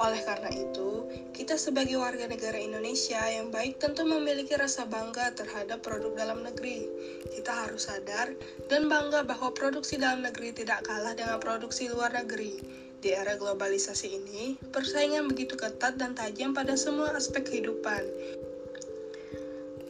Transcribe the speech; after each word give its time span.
Oleh 0.00 0.22
karena 0.26 0.50
itu, 0.50 1.06
kita 1.30 1.54
sebagai 1.54 1.98
warga 2.00 2.26
negara 2.26 2.58
Indonesia 2.58 3.20
yang 3.28 3.54
baik 3.54 3.78
tentu 3.78 4.02
memiliki 4.02 4.56
rasa 4.58 4.88
bangga 4.88 5.34
terhadap 5.36 5.82
produk 5.84 6.12
dalam 6.16 6.42
negeri. 6.42 6.86
Kita 7.32 7.66
harus 7.66 7.86
sadar 7.86 8.34
dan 8.66 8.90
bangga 8.90 9.22
bahwa 9.22 9.54
produksi 9.54 9.98
dalam 9.98 10.26
negeri 10.26 10.52
tidak 10.52 10.84
kalah 10.86 11.14
dengan 11.14 11.38
produksi 11.38 11.88
luar 11.90 12.12
negeri. 12.14 12.58
Di 13.02 13.10
era 13.10 13.34
globalisasi 13.34 14.08
ini, 14.14 14.54
persaingan 14.70 15.26
begitu 15.26 15.58
ketat 15.58 15.98
dan 15.98 16.14
tajam 16.14 16.54
pada 16.54 16.78
semua 16.78 17.10
aspek 17.18 17.42
kehidupan. 17.42 18.06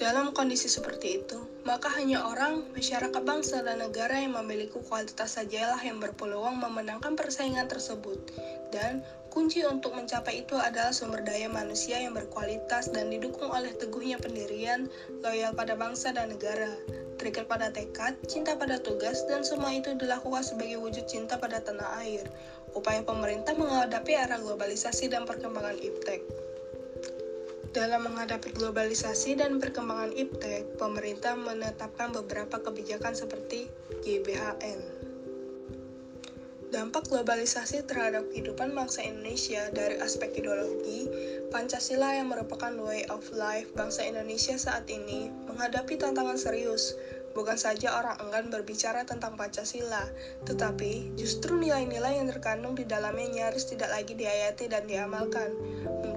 Dalam 0.00 0.32
kondisi 0.32 0.66
seperti 0.66 1.20
itu, 1.20 1.38
maka 1.62 1.86
hanya 1.94 2.26
orang, 2.26 2.66
masyarakat 2.74 3.22
bangsa, 3.22 3.62
dan 3.62 3.84
negara 3.84 4.18
yang 4.18 4.34
memiliki 4.34 4.80
kualitas 4.88 5.38
sajalah 5.38 5.78
yang 5.78 6.02
berpeluang 6.02 6.58
memenangkan 6.58 7.14
persaingan 7.14 7.70
tersebut. 7.70 8.18
Dan 8.74 9.04
kunci 9.42 9.66
untuk 9.66 9.98
mencapai 9.98 10.46
itu 10.46 10.54
adalah 10.54 10.94
sumber 10.94 11.18
daya 11.26 11.50
manusia 11.50 11.98
yang 11.98 12.14
berkualitas 12.14 12.94
dan 12.94 13.10
didukung 13.10 13.50
oleh 13.50 13.74
teguhnya 13.74 14.14
pendirian, 14.14 14.86
loyal 15.18 15.50
pada 15.50 15.74
bangsa 15.74 16.14
dan 16.14 16.30
negara, 16.30 16.70
terikat 17.18 17.50
pada 17.50 17.66
tekad, 17.74 18.14
cinta 18.30 18.54
pada 18.54 18.78
tugas, 18.78 19.26
dan 19.26 19.42
semua 19.42 19.74
itu 19.74 19.98
dilakukan 19.98 20.46
sebagai 20.46 20.78
wujud 20.78 21.10
cinta 21.10 21.34
pada 21.42 21.58
tanah 21.58 22.06
air. 22.06 22.22
Upaya 22.78 23.02
pemerintah 23.02 23.58
menghadapi 23.58 24.14
era 24.14 24.38
globalisasi 24.38 25.10
dan 25.10 25.26
perkembangan 25.26 25.74
iptek. 25.82 26.22
Dalam 27.74 28.06
menghadapi 28.06 28.54
globalisasi 28.54 29.42
dan 29.42 29.58
perkembangan 29.58 30.14
iptek, 30.14 30.78
pemerintah 30.78 31.34
menetapkan 31.34 32.14
beberapa 32.14 32.62
kebijakan 32.62 33.18
seperti 33.18 33.66
GBHN. 34.06 34.91
Dampak 36.72 37.12
globalisasi 37.12 37.84
terhadap 37.84 38.32
kehidupan 38.32 38.72
bangsa 38.72 39.04
Indonesia 39.04 39.68
dari 39.76 40.00
aspek 40.00 40.40
ideologi, 40.40 41.04
Pancasila 41.52 42.16
yang 42.16 42.32
merupakan 42.32 42.72
way 42.80 43.04
of 43.12 43.28
life 43.36 43.68
bangsa 43.76 44.08
Indonesia 44.08 44.56
saat 44.56 44.88
ini 44.88 45.28
menghadapi 45.44 46.00
tantangan 46.00 46.40
serius, 46.40 46.96
Bukan 47.32 47.56
saja 47.56 47.96
orang 47.96 48.20
enggan 48.20 48.52
berbicara 48.52 49.08
tentang 49.08 49.40
Pancasila, 49.40 50.04
tetapi 50.44 51.16
justru 51.16 51.56
nilai-nilai 51.56 52.20
yang 52.20 52.28
terkandung 52.28 52.76
di 52.76 52.84
dalamnya 52.84 53.48
nyaris 53.48 53.72
tidak 53.72 53.88
lagi 53.88 54.12
diayati 54.12 54.68
dan 54.68 54.84
diamalkan. 54.84 55.48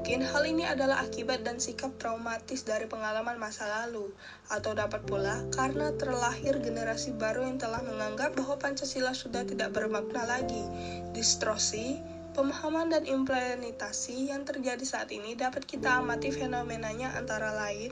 Mungkin 0.05 0.21
hal 0.21 0.45
ini 0.45 0.61
adalah 0.69 1.01
akibat 1.01 1.41
dan 1.41 1.57
sikap 1.57 1.89
traumatis 1.97 2.61
dari 2.61 2.85
pengalaman 2.85 3.41
masa 3.41 3.65
lalu, 3.65 4.13
atau 4.53 4.77
dapat 4.77 5.01
pula 5.01 5.41
karena 5.49 5.89
terlahir 5.97 6.61
generasi 6.61 7.17
baru 7.17 7.41
yang 7.41 7.57
telah 7.57 7.81
menganggap 7.81 8.37
bahwa 8.37 8.53
Pancasila 8.61 9.17
sudah 9.17 9.41
tidak 9.49 9.73
bermakna 9.73 10.29
lagi. 10.29 10.61
Distorsi, 11.09 11.97
pemahaman 12.37 12.93
dan 12.93 13.09
implementasi 13.09 14.29
yang 14.29 14.45
terjadi 14.45 14.85
saat 14.85 15.09
ini 15.09 15.33
dapat 15.33 15.65
kita 15.65 16.05
amati 16.05 16.29
fenomenanya 16.29 17.17
antara 17.17 17.57
lain 17.57 17.89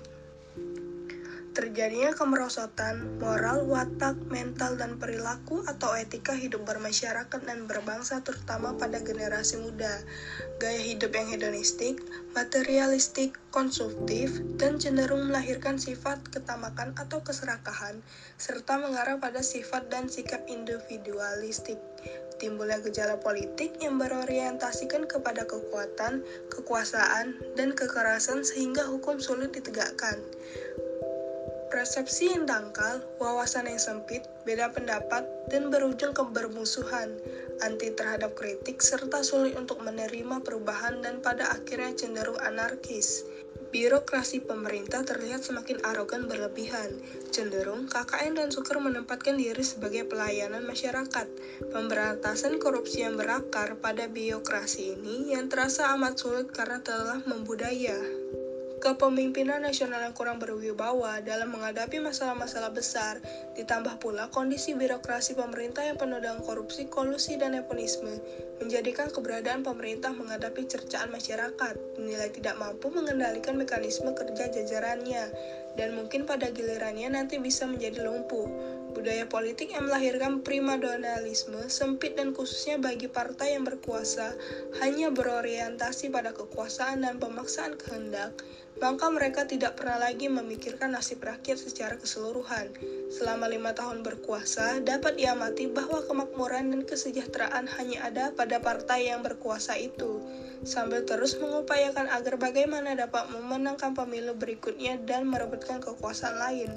Terjadinya 1.54 2.18
kemerosotan, 2.18 3.22
moral, 3.22 3.70
watak, 3.70 4.18
mental, 4.34 4.74
dan 4.74 4.98
perilaku 4.98 5.62
atau 5.70 5.94
etika 5.94 6.34
hidup 6.34 6.66
bermasyarakat 6.66 7.30
dan 7.46 7.70
berbangsa 7.70 8.26
terutama 8.26 8.74
pada 8.74 8.98
generasi 9.06 9.62
muda. 9.62 10.02
Gaya 10.58 10.82
hidup 10.82 11.14
yang 11.14 11.30
hedonistik, 11.30 12.02
materialistik, 12.34 13.38
konsumtif, 13.54 14.34
dan 14.58 14.82
cenderung 14.82 15.30
melahirkan 15.30 15.78
sifat 15.78 16.26
ketamakan 16.34 16.98
atau 16.98 17.22
keserakahan, 17.22 18.02
serta 18.42 18.82
mengarah 18.82 19.22
pada 19.22 19.46
sifat 19.46 19.94
dan 19.94 20.10
sikap 20.10 20.42
individualistik. 20.50 21.78
Timbulnya 22.42 22.82
gejala 22.82 23.22
politik 23.22 23.78
yang 23.78 24.02
berorientasikan 24.02 25.06
kepada 25.06 25.46
kekuatan, 25.46 26.26
kekuasaan, 26.50 27.38
dan 27.54 27.78
kekerasan 27.78 28.42
sehingga 28.42 28.90
hukum 28.90 29.22
sulit 29.22 29.54
ditegakkan. 29.54 30.18
Persepsi 31.74 32.30
yang 32.30 32.46
dangkal, 32.46 33.02
wawasan 33.18 33.66
yang 33.66 33.82
sempit, 33.82 34.22
beda 34.46 34.70
pendapat, 34.70 35.26
dan 35.50 35.74
berujung 35.74 36.14
ke 36.14 36.22
bermusuhan, 36.22 37.18
anti 37.66 37.90
terhadap 37.90 38.38
kritik, 38.38 38.78
serta 38.78 39.26
sulit 39.26 39.58
untuk 39.58 39.82
menerima 39.82 40.46
perubahan 40.46 41.02
dan 41.02 41.18
pada 41.26 41.50
akhirnya 41.50 41.98
cenderung 41.98 42.38
anarkis. 42.46 43.26
Birokrasi 43.74 44.46
pemerintah 44.46 45.02
terlihat 45.02 45.42
semakin 45.42 45.82
arogan 45.82 46.30
berlebihan, 46.30 46.94
cenderung 47.34 47.90
KKN 47.90 48.38
dan 48.38 48.54
Sukar 48.54 48.78
menempatkan 48.78 49.42
diri 49.42 49.66
sebagai 49.66 50.06
pelayanan 50.06 50.62
masyarakat. 50.70 51.26
Pemberantasan 51.74 52.62
korupsi 52.62 53.02
yang 53.02 53.18
berakar 53.18 53.82
pada 53.82 54.06
birokrasi 54.06 54.94
ini 54.94 55.34
yang 55.34 55.50
terasa 55.50 55.90
amat 55.98 56.22
sulit 56.22 56.54
karena 56.54 56.86
telah 56.86 57.18
membudaya 57.26 57.98
kepemimpinan 58.84 59.64
nasional 59.64 60.04
yang 60.04 60.12
kurang 60.12 60.44
berwibawa 60.44 61.24
dalam 61.24 61.56
menghadapi 61.56 62.04
masalah-masalah 62.04 62.76
besar, 62.76 63.24
ditambah 63.56 63.96
pula 64.04 64.28
kondisi 64.36 64.76
birokrasi 64.76 65.40
pemerintah 65.40 65.88
yang 65.88 65.96
penuh 65.96 66.20
dengan 66.20 66.44
korupsi, 66.44 66.92
kolusi, 66.92 67.40
dan 67.40 67.56
nepotisme, 67.56 68.20
menjadikan 68.60 69.08
keberadaan 69.08 69.64
pemerintah 69.64 70.12
menghadapi 70.12 70.68
cercaan 70.68 71.08
masyarakat, 71.16 71.80
dinilai 71.96 72.28
tidak 72.36 72.60
mampu 72.60 72.92
mengendalikan 72.92 73.56
mekanisme 73.56 74.12
kerja 74.12 74.52
jajarannya, 74.52 75.32
dan 75.80 75.96
mungkin 75.96 76.28
pada 76.28 76.52
gilirannya 76.52 77.16
nanti 77.16 77.40
bisa 77.40 77.64
menjadi 77.64 78.04
lumpuh. 78.04 78.52
Budaya 78.94 79.26
politik 79.26 79.74
yang 79.74 79.90
melahirkan 79.90 80.46
primadonalisme 80.46 81.66
sempit 81.66 82.14
dan 82.14 82.30
khususnya 82.30 82.78
bagi 82.78 83.10
partai 83.10 83.58
yang 83.58 83.66
berkuasa 83.66 84.38
hanya 84.86 85.10
berorientasi 85.10 86.14
pada 86.14 86.30
kekuasaan 86.30 87.02
dan 87.02 87.18
pemaksaan 87.18 87.74
kehendak, 87.74 88.46
maka 88.78 89.10
mereka 89.10 89.50
tidak 89.50 89.82
pernah 89.82 89.98
lagi 89.98 90.30
memikirkan 90.30 90.94
nasib 90.94 91.26
rakyat 91.26 91.58
secara 91.58 91.98
keseluruhan. 91.98 92.70
Selama 93.10 93.50
lima 93.50 93.74
tahun 93.74 94.06
berkuasa, 94.06 94.82
dapat 94.86 95.18
diamati 95.18 95.70
bahwa 95.74 96.06
kemakmuran 96.06 96.74
dan 96.74 96.82
kesejahteraan 96.86 97.66
hanya 97.78 97.98
ada 98.06 98.30
pada 98.34 98.62
partai 98.62 99.10
yang 99.10 99.26
berkuasa 99.26 99.74
itu, 99.78 100.22
sambil 100.62 101.02
terus 101.06 101.34
mengupayakan 101.42 102.14
agar 102.14 102.38
bagaimana 102.38 102.94
dapat 102.94 103.26
memenangkan 103.34 103.98
pemilu 103.98 104.38
berikutnya 104.38 105.02
dan 105.02 105.26
merebutkan 105.26 105.82
kekuasaan 105.82 106.38
lain. 106.38 106.72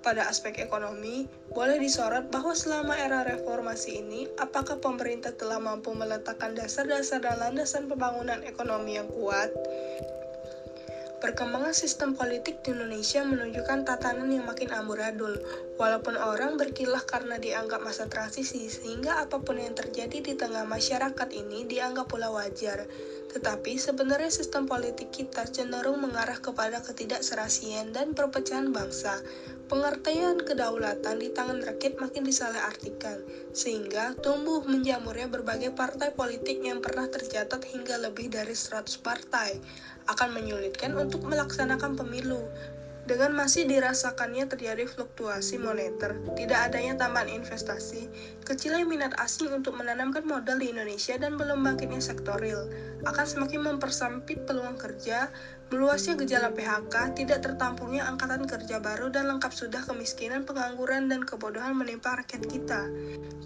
Pada 0.00 0.24
aspek 0.32 0.56
ekonomi, 0.64 1.28
boleh 1.52 1.76
disorot 1.76 2.32
bahwa 2.32 2.56
selama 2.56 2.96
era 2.96 3.20
reformasi 3.20 4.00
ini, 4.00 4.24
apakah 4.40 4.80
pemerintah 4.80 5.36
telah 5.36 5.60
mampu 5.60 5.92
meletakkan 5.92 6.56
dasar-dasar 6.56 7.20
dan 7.20 7.36
landasan 7.36 7.84
pembangunan 7.84 8.40
ekonomi 8.48 8.96
yang 8.96 9.12
kuat? 9.12 9.52
Perkembangan 11.20 11.76
sistem 11.76 12.16
politik 12.16 12.64
di 12.64 12.72
Indonesia 12.72 13.20
menunjukkan 13.20 13.84
tatanan 13.84 14.32
yang 14.32 14.48
makin 14.48 14.72
amburadul, 14.72 15.36
walaupun 15.76 16.16
orang 16.16 16.56
berkilah 16.56 17.04
karena 17.04 17.36
dianggap 17.36 17.84
masa 17.84 18.08
transisi, 18.08 18.72
sehingga 18.72 19.20
apa 19.20 19.36
pun 19.36 19.60
yang 19.60 19.76
terjadi 19.76 20.24
di 20.24 20.32
tengah 20.32 20.64
masyarakat 20.64 21.28
ini 21.36 21.68
dianggap 21.68 22.08
pula 22.08 22.32
wajar. 22.32 22.88
Tetapi 23.36 23.76
sebenarnya 23.76 24.32
sistem 24.32 24.64
politik 24.64 25.12
kita 25.12 25.44
cenderung 25.44 26.00
mengarah 26.00 26.40
kepada 26.40 26.80
ketidakserasian 26.80 27.92
dan 27.92 28.16
perpecahan 28.16 28.72
bangsa. 28.72 29.20
Pengertian 29.70 30.42
kedaulatan 30.42 31.22
di 31.22 31.30
tangan 31.30 31.62
rakyat 31.62 32.02
makin 32.02 32.26
disalahartikan, 32.26 33.22
sehingga 33.54 34.18
tumbuh 34.18 34.66
menjamurnya 34.66 35.30
berbagai 35.30 35.70
partai 35.78 36.10
politik 36.10 36.58
yang 36.58 36.82
pernah 36.82 37.06
tercatat 37.06 37.62
hingga 37.70 38.02
lebih 38.02 38.34
dari 38.34 38.50
100 38.50 38.98
partai 38.98 39.62
akan 40.10 40.28
menyulitkan 40.34 40.90
untuk 40.98 41.22
melaksanakan 41.22 41.94
pemilu. 41.94 42.50
Dengan 43.10 43.34
masih 43.34 43.66
dirasakannya 43.66 44.46
terjadi 44.46 44.86
fluktuasi 44.86 45.58
moneter, 45.58 46.14
tidak 46.38 46.70
adanya 46.70 46.94
tambahan 46.94 47.42
investasi, 47.42 48.06
kecilnya 48.46 48.86
minat 48.86 49.18
asing 49.18 49.50
untuk 49.50 49.74
menanamkan 49.74 50.22
modal 50.22 50.62
di 50.62 50.70
Indonesia 50.70 51.18
dan 51.18 51.34
belum 51.34 51.58
bangkitnya 51.66 51.98
sektor 51.98 52.38
real, 52.38 52.70
akan 53.02 53.26
semakin 53.26 53.66
mempersempit 53.66 54.46
peluang 54.46 54.78
kerja, 54.78 55.26
meluasnya 55.70 56.18
gejala 56.18 56.50
PHK, 56.54 57.18
tidak 57.18 57.46
tertampungnya 57.46 58.06
angkatan 58.06 58.46
kerja 58.46 58.82
baru 58.82 59.10
dan 59.10 59.30
lengkap 59.30 59.54
sudah 59.54 59.82
kemiskinan, 59.86 60.42
pengangguran, 60.42 61.06
dan 61.06 61.22
kebodohan 61.22 61.78
menimpa 61.78 62.18
rakyat 62.18 62.42
kita. 62.46 62.90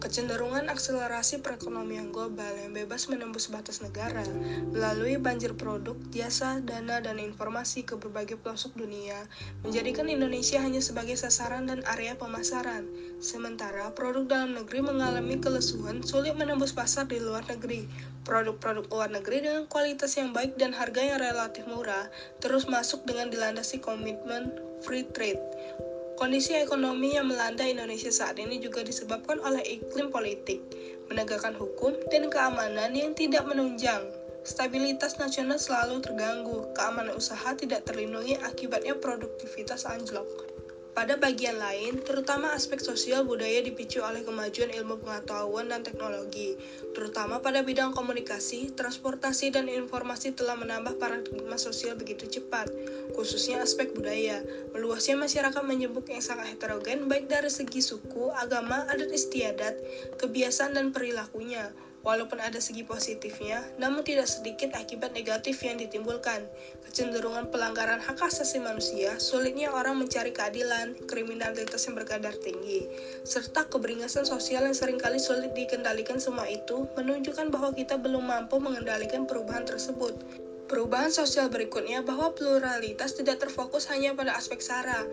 Kecenderungan 0.00 0.72
akselerasi 0.72 1.40
perekonomian 1.44 2.12
global 2.12 2.52
yang 2.60 2.72
bebas 2.72 3.08
menembus 3.08 3.48
batas 3.48 3.80
negara 3.80 4.24
melalui 4.72 5.20
banjir 5.20 5.56
produk, 5.56 5.96
jasa, 6.12 6.60
dana, 6.64 7.00
dan 7.00 7.20
informasi 7.20 7.84
ke 7.84 7.96
berbagai 7.96 8.40
pelosok 8.40 8.76
dunia 8.76 9.24
menjadikan 9.62 10.10
Indonesia 10.10 10.58
hanya 10.58 10.82
sebagai 10.82 11.14
sasaran 11.14 11.70
dan 11.70 11.86
area 11.86 12.18
pemasaran. 12.18 12.90
Sementara 13.22 13.94
produk 13.94 14.26
dalam 14.26 14.58
negeri 14.58 14.82
mengalami 14.82 15.38
kelesuhan 15.38 16.02
sulit 16.02 16.34
menembus 16.34 16.74
pasar 16.74 17.06
di 17.06 17.22
luar 17.22 17.46
negeri. 17.46 17.86
Produk-produk 18.26 18.90
luar 18.90 19.12
negeri 19.14 19.46
dengan 19.46 19.70
kualitas 19.70 20.18
yang 20.18 20.34
baik 20.34 20.58
dan 20.58 20.74
harga 20.74 21.04
yang 21.04 21.20
relatif 21.20 21.62
murah 21.70 22.10
terus 22.42 22.66
masuk 22.66 23.06
dengan 23.06 23.30
dilandasi 23.30 23.78
komitmen 23.78 24.50
free 24.82 25.06
trade. 25.14 25.40
Kondisi 26.14 26.54
ekonomi 26.54 27.18
yang 27.18 27.26
melanda 27.26 27.66
Indonesia 27.66 28.06
saat 28.06 28.38
ini 28.38 28.62
juga 28.62 28.86
disebabkan 28.86 29.42
oleh 29.42 29.60
iklim 29.66 30.14
politik, 30.14 30.62
menegakkan 31.10 31.58
hukum, 31.58 31.90
dan 32.06 32.30
keamanan 32.30 32.94
yang 32.94 33.18
tidak 33.18 33.42
menunjang. 33.42 34.23
Stabilitas 34.44 35.16
nasional 35.16 35.56
selalu 35.56 36.04
terganggu, 36.04 36.68
keamanan 36.76 37.16
usaha 37.16 37.56
tidak 37.56 37.88
terlindungi 37.88 38.36
akibatnya 38.44 38.92
produktivitas 38.92 39.88
anjlok. 39.88 40.28
Pada 40.94 41.18
bagian 41.18 41.58
lain, 41.58 41.98
terutama 42.06 42.54
aspek 42.54 42.78
sosial 42.78 43.26
budaya 43.26 43.64
dipicu 43.64 43.98
oleh 43.98 44.22
kemajuan 44.22 44.70
ilmu 44.70 45.02
pengetahuan 45.02 45.66
dan 45.66 45.82
teknologi, 45.82 46.54
terutama 46.94 47.42
pada 47.42 47.66
bidang 47.66 47.90
komunikasi, 47.96 48.70
transportasi, 48.78 49.50
dan 49.50 49.66
informasi 49.66 50.36
telah 50.36 50.54
menambah 50.54 51.00
paradigma 51.02 51.58
sosial 51.58 51.98
begitu 51.98 52.28
cepat, 52.38 52.70
khususnya 53.16 53.64
aspek 53.64 53.90
budaya. 53.90 54.44
Meluasnya 54.70 55.18
masyarakat 55.18 55.64
menyebut 55.66 56.06
yang 56.06 56.22
sangat 56.22 56.54
heterogen 56.54 57.10
baik 57.10 57.26
dari 57.26 57.50
segi 57.50 57.82
suku, 57.82 58.30
agama, 58.36 58.86
adat 58.86 59.10
istiadat, 59.10 59.74
kebiasaan, 60.22 60.78
dan 60.78 60.94
perilakunya, 60.94 61.74
Walaupun 62.04 62.36
ada 62.36 62.60
segi 62.60 62.84
positifnya, 62.84 63.64
namun 63.80 64.04
tidak 64.04 64.28
sedikit 64.28 64.76
akibat 64.76 65.16
negatif 65.16 65.64
yang 65.64 65.80
ditimbulkan. 65.80 66.44
Kecenderungan 66.84 67.48
pelanggaran 67.48 67.96
hak 67.96 68.20
asasi 68.20 68.60
manusia, 68.60 69.16
sulitnya 69.16 69.72
orang 69.72 69.96
mencari 69.96 70.28
keadilan, 70.28 70.92
kriminalitas 71.08 71.88
yang 71.88 71.96
berkadar 71.96 72.36
tinggi, 72.44 72.84
serta 73.24 73.64
keberingasan 73.72 74.28
sosial 74.28 74.68
yang 74.68 74.76
sering 74.76 75.00
kali 75.00 75.16
sulit 75.16 75.56
dikendalikan 75.56 76.20
semua 76.20 76.44
itu 76.44 76.84
menunjukkan 76.92 77.48
bahwa 77.48 77.72
kita 77.72 77.96
belum 77.96 78.28
mampu 78.28 78.60
mengendalikan 78.60 79.24
perubahan 79.24 79.64
tersebut. 79.64 80.12
Perubahan 80.64 81.12
sosial 81.12 81.52
berikutnya 81.52 82.00
bahwa 82.00 82.32
pluralitas 82.32 83.12
tidak 83.12 83.44
terfokus 83.44 83.84
hanya 83.92 84.16
pada 84.16 84.32
aspek 84.32 84.64
sara, 84.64 85.04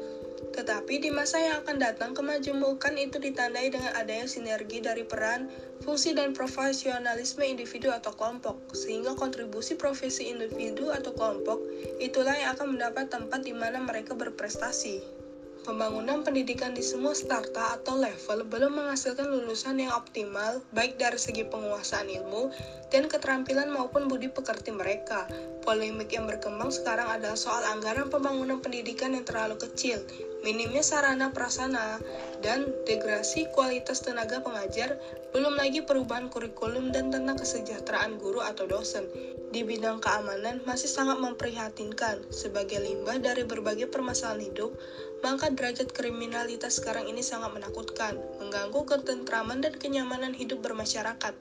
tetapi 0.51 0.99
di 0.99 1.11
masa 1.11 1.39
yang 1.39 1.63
akan 1.63 1.79
datang, 1.79 2.11
kemajemukan 2.11 2.95
itu 2.95 3.19
ditandai 3.19 3.71
dengan 3.71 3.95
adanya 3.95 4.27
sinergi 4.27 4.83
dari 4.83 5.03
peran, 5.03 5.47
fungsi, 5.83 6.11
dan 6.11 6.35
profesionalisme 6.35 7.43
individu 7.43 7.91
atau 7.91 8.11
kelompok, 8.15 8.75
sehingga 8.75 9.15
kontribusi 9.15 9.79
profesi 9.79 10.27
individu 10.27 10.91
atau 10.91 11.15
kelompok 11.15 11.59
itulah 12.03 12.35
yang 12.35 12.55
akan 12.55 12.75
mendapat 12.75 13.07
tempat 13.11 13.43
di 13.43 13.55
mana 13.55 13.79
mereka 13.79 14.11
berprestasi. 14.15 15.20
Pembangunan 15.61 16.25
pendidikan 16.25 16.73
di 16.73 16.81
semua 16.81 17.13
starta 17.13 17.77
atau 17.77 17.93
level 17.93 18.49
belum 18.49 18.81
menghasilkan 18.81 19.29
lulusan 19.29 19.77
yang 19.77 19.93
optimal, 19.93 20.57
baik 20.73 20.97
dari 20.97 21.21
segi 21.21 21.45
penguasaan 21.45 22.09
ilmu 22.09 22.49
dan 22.89 23.05
keterampilan 23.05 23.69
maupun 23.69 24.09
budi 24.09 24.25
pekerti 24.25 24.73
mereka. 24.73 25.29
Polemik 25.61 26.09
yang 26.09 26.25
berkembang 26.25 26.73
sekarang 26.73 27.05
adalah 27.05 27.37
soal 27.37 27.61
anggaran 27.69 28.09
pembangunan 28.09 28.57
pendidikan 28.57 29.13
yang 29.13 29.21
terlalu 29.21 29.61
kecil, 29.61 30.01
minimnya 30.41 30.81
sarana 30.81 31.29
prasana, 31.29 32.01
dan 32.41 32.65
degradasi 32.89 33.53
kualitas 33.53 34.01
tenaga 34.01 34.41
pengajar, 34.41 34.97
belum 35.29 35.61
lagi 35.61 35.85
perubahan 35.85 36.33
kurikulum 36.33 36.89
dan 36.89 37.13
tentang 37.13 37.37
kesejahteraan 37.37 38.17
guru 38.17 38.41
atau 38.41 38.65
dosen. 38.65 39.05
Di 39.53 39.61
bidang 39.61 40.01
keamanan 40.01 40.63
masih 40.65 40.89
sangat 40.89 41.21
memprihatinkan 41.21 42.23
sebagai 42.33 42.81
limbah 42.81 43.21
dari 43.21 43.45
berbagai 43.45 43.91
permasalahan 43.91 44.47
hidup, 44.47 44.73
maka 45.21 45.53
derajat 45.53 45.93
kriminalitas 45.93 46.81
sekarang 46.81 47.05
ini 47.05 47.21
sangat 47.21 47.53
menakutkan, 47.53 48.17
mengganggu 48.41 48.81
ketentraman 48.85 49.61
dan 49.61 49.73
kenyamanan 49.77 50.33
hidup 50.33 50.65
bermasyarakat. 50.65 51.33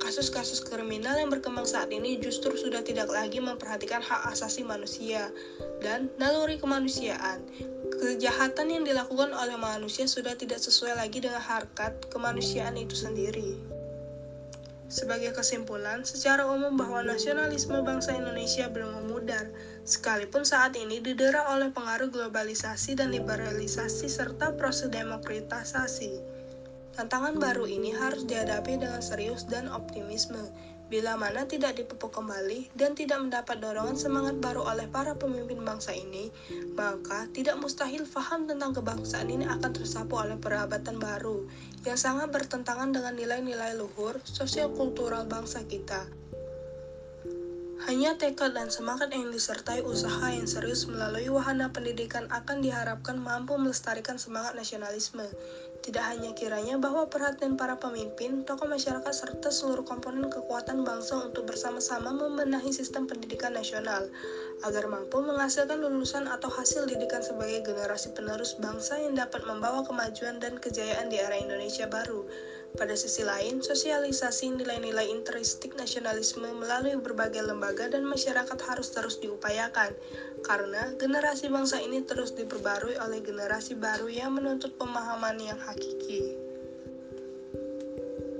Kasus-kasus 0.00 0.64
kriminal 0.64 1.20
yang 1.20 1.28
berkembang 1.28 1.68
saat 1.68 1.92
ini 1.92 2.16
justru 2.18 2.56
sudah 2.56 2.80
tidak 2.80 3.12
lagi 3.12 3.38
memperhatikan 3.38 4.00
hak 4.00 4.32
asasi 4.32 4.64
manusia 4.64 5.28
dan 5.84 6.08
naluri 6.16 6.56
kemanusiaan. 6.56 7.44
Kejahatan 7.98 8.72
yang 8.72 8.84
dilakukan 8.88 9.36
oleh 9.36 9.56
manusia 9.60 10.08
sudah 10.08 10.32
tidak 10.32 10.60
sesuai 10.62 10.96
lagi 10.96 11.20
dengan 11.20 11.40
harkat 11.44 11.92
kemanusiaan 12.08 12.80
itu 12.80 12.96
sendiri. 12.96 13.77
Sebagai 14.88 15.36
kesimpulan, 15.36 16.00
secara 16.08 16.48
umum 16.48 16.72
bahwa 16.80 17.04
nasionalisme 17.04 17.76
bangsa 17.84 18.16
Indonesia 18.16 18.72
belum 18.72 19.04
memudar, 19.04 19.44
sekalipun 19.84 20.48
saat 20.48 20.72
ini 20.80 20.96
didera 20.96 21.44
oleh 21.52 21.68
pengaruh 21.68 22.08
globalisasi 22.08 22.96
dan 22.96 23.12
liberalisasi 23.12 24.08
serta 24.08 24.56
proses 24.56 24.88
demokratisasi. 24.88 26.37
Tantangan 26.98 27.38
baru 27.38 27.70
ini 27.70 27.94
harus 27.94 28.26
dihadapi 28.26 28.82
dengan 28.82 28.98
serius 28.98 29.46
dan 29.46 29.70
optimisme, 29.70 30.50
Bila 30.88 31.20
mana 31.20 31.44
tidak 31.44 31.76
dipupuk 31.76 32.16
kembali 32.16 32.72
dan 32.72 32.96
tidak 32.96 33.20
mendapat 33.20 33.60
dorongan 33.60 34.00
semangat 34.00 34.40
baru 34.40 34.64
oleh 34.64 34.88
para 34.88 35.12
pemimpin 35.12 35.60
bangsa 35.60 35.92
ini, 35.92 36.32
maka 36.72 37.28
tidak 37.36 37.60
mustahil 37.60 38.08
faham 38.08 38.48
tentang 38.48 38.72
kebangsaan 38.72 39.28
ini 39.28 39.44
akan 39.44 39.68
tersapu 39.76 40.16
oleh 40.16 40.40
perabatan 40.40 40.96
baru 40.96 41.44
yang 41.84 42.00
sangat 42.00 42.32
bertentangan 42.32 42.88
dengan 42.88 43.20
nilai-nilai 43.20 43.76
luhur 43.76 44.16
sosial 44.24 44.72
kultural 44.72 45.28
bangsa 45.28 45.60
kita. 45.68 46.08
Hanya 47.84 48.16
tekad 48.16 48.56
dan 48.56 48.72
semangat 48.72 49.12
yang 49.12 49.28
disertai 49.28 49.84
usaha 49.84 50.32
yang 50.32 50.48
serius 50.48 50.88
melalui 50.88 51.28
wahana 51.28 51.68
pendidikan 51.68 52.26
akan 52.32 52.64
diharapkan 52.64 53.20
mampu 53.20 53.60
melestarikan 53.60 54.16
semangat 54.16 54.56
nasionalisme 54.56 55.28
tidak 55.82 56.04
hanya 56.10 56.34
kiranya 56.34 56.76
bahwa 56.76 57.06
perhatian 57.06 57.54
para 57.54 57.78
pemimpin, 57.78 58.42
tokoh 58.42 58.66
masyarakat, 58.66 59.14
serta 59.14 59.48
seluruh 59.48 59.86
komponen 59.86 60.26
kekuatan 60.26 60.82
bangsa 60.82 61.22
untuk 61.22 61.46
bersama-sama 61.46 62.10
membenahi 62.10 62.74
sistem 62.74 63.06
pendidikan 63.06 63.54
nasional, 63.54 64.10
agar 64.66 64.84
mampu 64.90 65.22
menghasilkan 65.22 65.78
lulusan 65.78 66.26
atau 66.26 66.50
hasil 66.50 66.90
didikan 66.90 67.22
sebagai 67.22 67.62
generasi 67.62 68.10
penerus 68.12 68.58
bangsa 68.58 68.98
yang 68.98 69.14
dapat 69.14 69.46
membawa 69.46 69.86
kemajuan 69.86 70.42
dan 70.42 70.58
kejayaan 70.58 71.08
di 71.08 71.22
era 71.22 71.38
Indonesia 71.38 71.86
baru. 71.86 72.26
Pada 72.76 72.92
sisi 72.92 73.24
lain, 73.24 73.64
sosialisasi 73.64 74.52
nilai-nilai 74.52 75.08
intrinsik 75.08 75.72
nasionalisme 75.80 76.44
melalui 76.52 77.00
berbagai 77.00 77.40
lembaga 77.40 77.88
dan 77.88 78.04
masyarakat 78.04 78.58
harus 78.68 78.92
terus 78.92 79.16
diupayakan, 79.24 79.96
karena 80.44 80.92
generasi 81.00 81.48
bangsa 81.48 81.80
ini 81.80 82.04
terus 82.04 82.36
diperbarui 82.36 83.00
oleh 83.00 83.24
generasi 83.24 83.72
baru 83.78 84.12
yang 84.12 84.36
menuntut 84.36 84.76
pemahaman 84.76 85.40
yang 85.40 85.56
hakiki. 85.56 86.36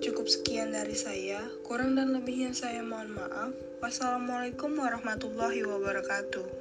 Cukup 0.05 0.29
sekian 0.31 0.77
dari 0.77 0.95
saya, 0.95 1.43
kurang 1.65 1.97
dan 1.97 2.13
lebihnya 2.15 2.53
saya 2.53 2.85
mohon 2.85 3.17
maaf. 3.17 3.51
Wassalamualaikum 3.81 4.77
warahmatullahi 4.79 5.67
wabarakatuh. 5.67 6.58